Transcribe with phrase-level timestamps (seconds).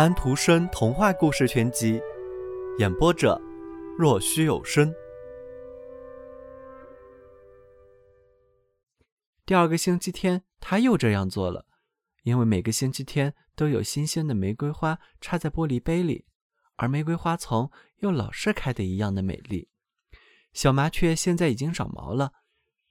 [0.00, 2.00] 安徒生童话故事全集，
[2.78, 3.38] 演播者：
[3.98, 4.90] 若虚有声。
[9.44, 11.66] 第二个星期天，他又这样做了，
[12.22, 16.24] 因为每个星期天都有新鲜的玫瑰花插在玻璃杯里，
[16.76, 19.68] 而玫瑰花丛又老是开的一样的美丽。
[20.54, 22.32] 小麻雀现在已经长毛了，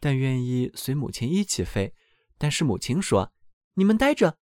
[0.00, 1.94] 但愿意随母亲一起飞。
[2.36, 3.32] 但是母亲说
[3.74, 4.38] ：“你们待着。”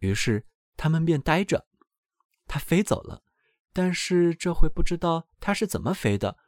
[0.00, 0.44] 于是
[0.76, 1.64] 他们便待着。
[2.48, 3.22] 它飞走了，
[3.74, 6.38] 但是这回不知道它是怎么飞的，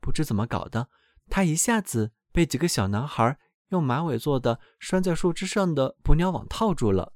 [0.00, 0.90] 不知怎么搞的，
[1.30, 7.14] 它一下子被几个小男孩用马尾做的拴在树枝上的捕鸟网套住了，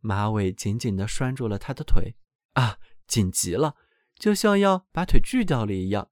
[0.00, 2.16] 马尾紧紧地拴住了它的腿，
[2.54, 3.76] 啊，紧极了，
[4.18, 6.10] 就像要把腿锯掉了一样，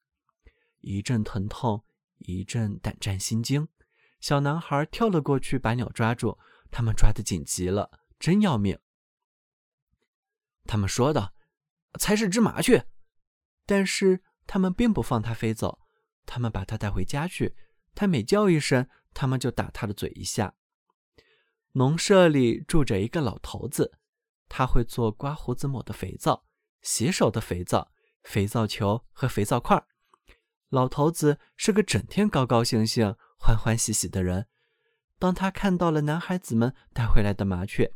[0.80, 1.84] 一阵疼痛，
[2.18, 3.66] 一阵胆战心惊。
[4.20, 6.38] 小男孩跳了过去，把鸟抓住，
[6.70, 8.78] 他们抓得紧极了，真要命。
[10.64, 11.32] 他们说道。
[11.98, 12.86] 才是只麻雀，
[13.66, 15.78] 但是他们并不放它飞走，
[16.26, 17.54] 他们把它带回家去。
[17.94, 20.54] 它每叫一声，他们就打它的嘴一下。
[21.72, 23.92] 农舍里住着一个老头子，
[24.48, 26.46] 他会做刮胡子抹的肥皂、
[26.80, 29.84] 洗手的肥皂、肥皂球和肥皂块。
[30.70, 34.46] 老头子是个整天高高兴兴、欢欢喜喜的人。
[35.18, 37.92] 当他看到了男孩子们带回来的麻雀，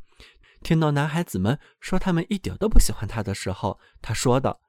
[0.66, 4.60] 听到男孩子们说他们一点都不喜欢他的时候，他说道：“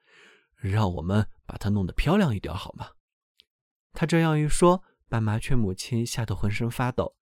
[0.53, 2.91] 让我们把它弄得漂亮一点好吗？”
[3.93, 7.15] 他这样一说，把麻雀母亲吓得浑身发抖。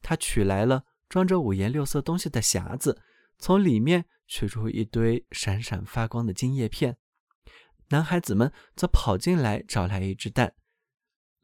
[0.00, 3.02] 他取来了装着五颜六色东西的匣子，
[3.36, 6.96] 从里面取出一堆闪闪发光的金叶片。
[7.90, 10.54] 男孩子们则跑进来找来一只蛋。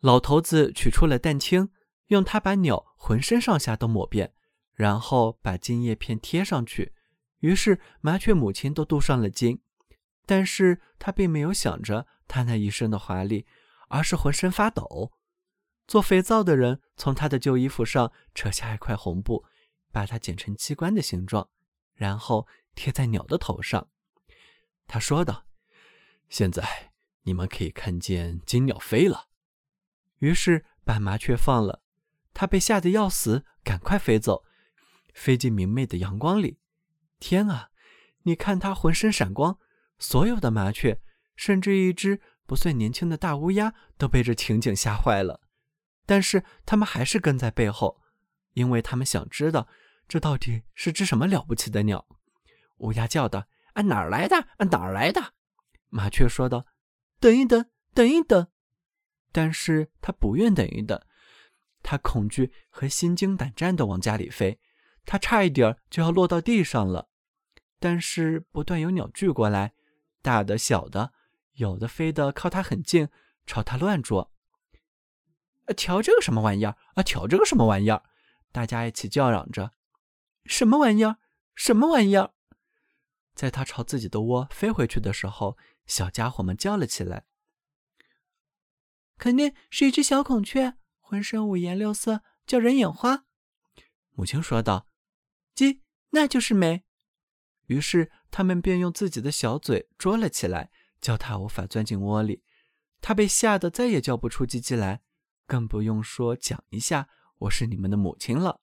[0.01, 1.69] 老头子取出了蛋清，
[2.07, 4.33] 用它把鸟浑身上下都抹遍。
[4.75, 6.93] 然后把金叶片贴上去，
[7.41, 9.61] 于是麻雀母亲都镀上了金，
[10.27, 13.47] 但是她并没有想着她那一身的华丽，
[13.89, 15.13] 而是浑身发抖。
[15.87, 19.45] 做肥皂的人从她的旧衣服上扯下一块红布，
[19.91, 21.51] 把它剪成机关的形状，
[21.95, 23.89] 然后贴在鸟的头上。
[24.87, 25.47] 他说道
[26.29, 29.29] ：“现在你们可以看见金鸟飞了。”
[30.21, 31.83] 于是把麻雀放了，
[32.33, 34.45] 它被吓得要死，赶快飞走。
[35.13, 36.59] 飞进明媚的阳光里，
[37.19, 37.71] 天啊！
[38.23, 39.59] 你看它浑身闪光，
[39.99, 41.01] 所有的麻雀，
[41.37, 45.41] 甚至一只不算年轻的大乌鸦，都被这情景吓坏了。
[46.07, 48.01] 但是他们还是跟在背后，
[48.53, 49.69] 因为他们想知道
[50.09, 52.07] 这到底是只什么了不起的鸟。
[52.79, 54.37] 乌鸦叫道：“啊，哪儿来的？
[54.37, 55.35] 啊，哪儿来的？”
[55.91, 56.67] 麻雀说道
[57.21, 58.49] ：“等一等，等一等。”
[59.31, 61.01] 但是他不愿等一等，
[61.83, 64.61] 他恐惧和心惊胆战地往家里飞。
[65.05, 67.09] 他差一点就要落到地上了，
[67.79, 69.75] 但是不断有鸟聚过来，
[70.23, 71.13] 大的、小的，
[71.55, 73.09] 有的飞得靠他很近，
[73.47, 74.33] 朝他乱啄。
[75.77, 77.03] 瞧这个什么玩意儿啊！
[77.03, 78.03] 瞧这个什么玩意儿！
[78.51, 79.73] 大家一起叫嚷着
[80.45, 81.19] ：“什么玩意儿？
[81.55, 82.33] 什么玩意儿？”
[83.35, 87.25] 在他朝自己的窝飞回去的时候，小家伙们叫了起来
[89.19, 93.25] ：“肯定是一只小孔雀，浑身五颜六色，叫人眼花。”
[94.15, 94.92] 母亲说道。
[95.55, 96.85] 鸡，那就是美。
[97.67, 100.71] 于是他们便用自己的小嘴捉了起来，
[101.01, 102.43] 叫它无法钻进窝里。
[103.01, 105.03] 它被吓得再也叫不出叽叽来，
[105.47, 107.09] 更不用说讲一下
[107.39, 108.61] “我是你们的母亲”了。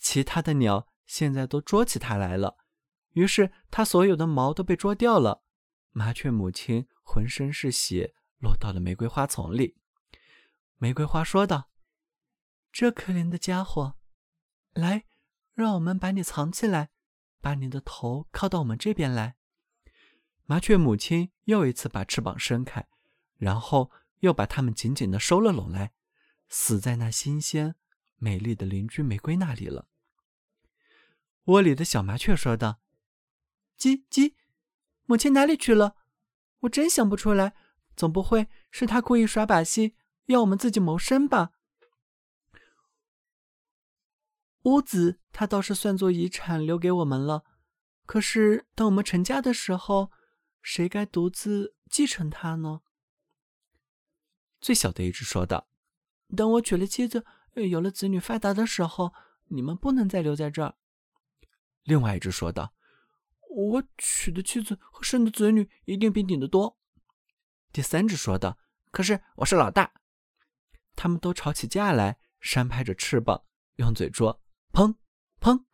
[0.00, 2.56] 其他的鸟现在都捉起它来了，
[3.12, 5.42] 于是它所有的毛都被捉掉了。
[5.90, 9.76] 麻雀母亲浑身是血，落到了玫瑰花丛里。
[10.76, 11.70] 玫瑰花说道
[12.70, 13.96] ：“这可怜的家伙，
[14.72, 15.04] 来。”
[15.58, 16.90] 让我们把你藏起来，
[17.40, 19.34] 把你的头靠到我们这边来。
[20.44, 22.86] 麻雀母亲又一次把翅膀伸开，
[23.38, 25.90] 然后又把它们紧紧地收了拢来，
[26.48, 27.74] 死在那新鲜
[28.18, 29.88] 美丽的邻居玫瑰那里了。
[31.46, 32.80] 窝里的小麻雀说道
[33.76, 34.34] ：“叽叽，
[35.06, 35.96] 母亲哪里去了？
[36.60, 37.54] 我真想不出来，
[37.96, 39.96] 总不会是她故意耍把戏，
[40.26, 41.50] 要我们自己谋生吧？”
[44.68, 47.44] 屋子他倒是算作遗产留给我们了，
[48.04, 50.12] 可是等我们成家的时候，
[50.60, 52.82] 谁该独自继承它呢？
[54.60, 55.68] 最小的一只说道
[56.36, 57.24] ：“等我娶了妻子，
[57.54, 59.14] 有了子女发达的时候，
[59.46, 60.74] 你们不能再留在这儿。”
[61.84, 62.74] 另外一只说道
[63.48, 66.76] ：“我娶的妻子和生的子女一定比你的多。”
[67.72, 68.58] 第三只说道
[68.92, 69.92] ：“可是我是老大。”
[70.94, 73.44] 他们都吵起架来，扇拍着翅膀，
[73.76, 74.42] 用嘴啄。
[74.78, 74.94] 砰！
[75.40, 75.64] 砰！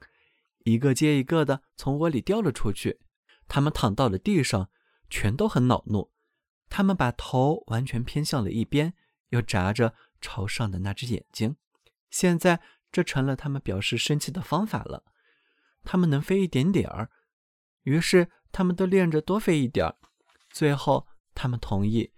[0.60, 3.00] 一个接一个的从窝里掉了出去，
[3.46, 4.70] 他们躺到了地上，
[5.10, 6.10] 全都很恼怒。
[6.70, 8.94] 他们把头完全偏向了一边，
[9.28, 11.56] 又眨着朝上的那只眼睛。
[12.08, 15.04] 现在这成了他们表示生气的方法了。
[15.82, 17.10] 他们能飞一点点儿，
[17.82, 19.96] 于是他们都练着多飞一点儿。
[20.48, 22.14] 最后，他们同意，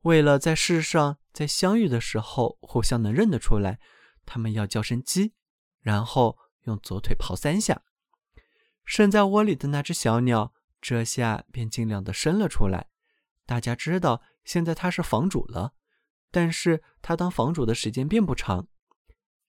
[0.00, 3.78] 为了在世上在相遇的时候互相能认得出来，
[4.24, 5.34] 他们要叫声鸡，
[5.80, 7.82] 然后用左腿刨三下。
[8.84, 12.88] 生在窝里的那只小鸟，这下便尽量的伸了出来。
[13.46, 15.74] 大家知道，现在它是房主了，
[16.30, 18.66] 但是它当房主的时间并不长。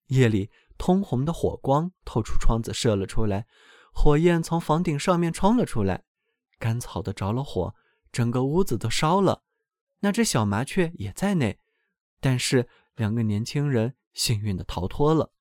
[0.08, 3.48] 夜里，通红的火光透出窗子射了出来，
[3.94, 6.04] 火焰从房顶上面冲了出来，
[6.60, 7.74] 干草的着了火，
[8.12, 9.44] 整个屋子都烧了。
[10.00, 11.60] 那只小麻雀也在内，
[12.20, 15.32] 但是两个年轻人幸运的逃脱了。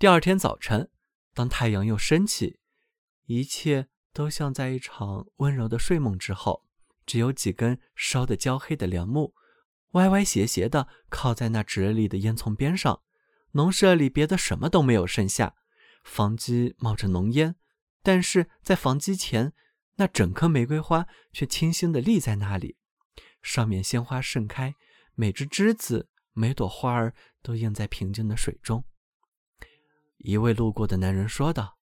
[0.00, 0.88] 第二天早晨。
[1.34, 2.58] 当太阳又升起，
[3.26, 6.64] 一切都像在一场温柔的睡梦之后。
[7.04, 9.34] 只有几根烧得焦黑的梁木，
[9.90, 13.02] 歪歪斜斜地靠在那直立的烟囱边上。
[13.50, 15.54] 农舍里别的什么都没有剩下，
[16.02, 17.56] 房基冒着浓烟，
[18.02, 19.52] 但是在房基前，
[19.96, 22.78] 那整棵玫瑰花却清新地立在那里，
[23.42, 24.74] 上面鲜花盛开，
[25.14, 28.82] 每只枝子、每朵花儿都映在平静的水中。
[30.22, 31.78] 一位路过的男人说道：“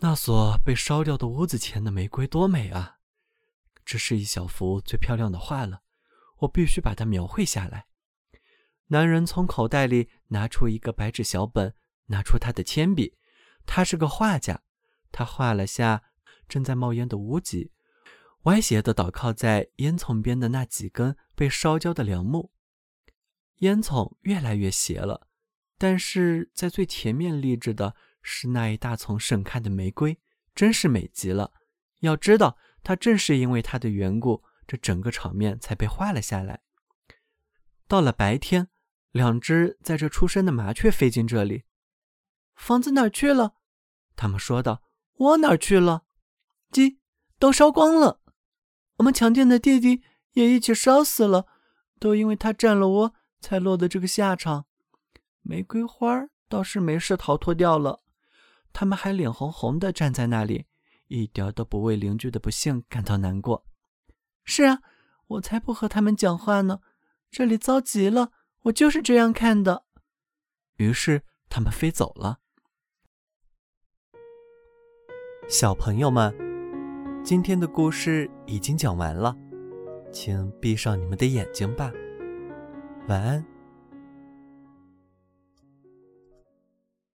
[0.00, 2.98] 那所被烧掉的屋子前的玫瑰多美啊！
[3.84, 5.82] 这是一小幅最漂亮的画了，
[6.38, 7.86] 我必须把它描绘下来。”
[8.88, 11.74] 男人从口袋里拿出一个白纸小本，
[12.06, 13.18] 拿出他的铅笔。
[13.66, 14.62] 他是个画家，
[15.10, 16.04] 他画了下
[16.48, 17.72] 正在冒烟的屋脊，
[18.44, 22.52] 歪斜的倒靠在烟囱边的那几根被烧焦的梁木。
[23.56, 25.28] 烟囱越来越斜了。
[25.78, 30.18] 但是在最前面立着的是那一大丛盛开的玫瑰，
[30.54, 31.52] 真是美极了。
[32.00, 36.60] 要知道，它正是因为它的缘故，这整个场面才被画了下来。
[37.88, 38.68] 到了白天，
[39.12, 41.64] 两只在这出生的麻雀飞进这里。
[42.54, 43.54] 房子哪儿去了？
[44.16, 44.82] 他们说道。
[45.18, 46.04] 窝哪儿去了？
[46.70, 47.00] 鸡
[47.38, 48.20] 都烧光了。
[48.96, 50.02] 我们强健的弟弟
[50.32, 51.46] 也一起烧死了，
[51.98, 54.66] 都因为他占了窝，才落得这个下场。
[55.48, 58.02] 玫瑰花倒是没事逃脱掉了，
[58.72, 60.66] 他们还脸红红的站在那里，
[61.06, 63.64] 一点都不为邻居的不幸感到难过。
[64.44, 64.80] 是啊，
[65.28, 66.80] 我才不和他们讲话呢，
[67.30, 68.32] 这里糟极了，
[68.62, 69.84] 我就是这样看的。
[70.78, 72.40] 于是他们飞走了。
[75.48, 76.34] 小朋友们，
[77.22, 79.36] 今天的故事已经讲完了，
[80.12, 81.92] 请闭上你们的眼睛吧，
[83.06, 83.55] 晚安。